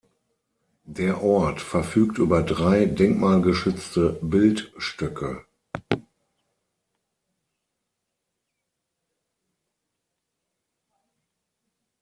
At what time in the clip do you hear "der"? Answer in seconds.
0.87-1.21